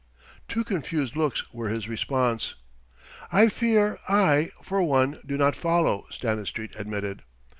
[0.47, 2.55] Two confused looks were his response.
[3.31, 7.21] "I fear I, for one, do not follow," Stanistreet admitted.